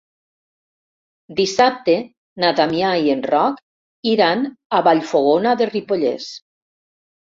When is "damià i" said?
2.61-3.15